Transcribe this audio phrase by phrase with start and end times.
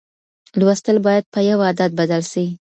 [0.59, 2.45] لوستل باید په یو عادت بدل سي.